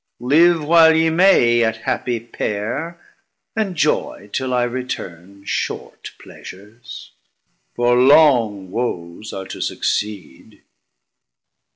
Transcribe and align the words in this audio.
Live 0.23 0.65
while 0.65 0.95
ye 0.95 1.11
may, 1.11 1.57
Yet 1.59 1.81
happie 1.83 2.19
pair; 2.21 2.99
enjoy, 3.55 4.31
till 4.33 4.51
I 4.51 4.63
return, 4.63 5.45
Short 5.45 6.09
pleasures, 6.17 7.11
for 7.75 7.95
long 7.95 8.71
woes 8.71 9.31
are 9.31 9.45
to 9.45 9.61
succeed. 9.61 10.63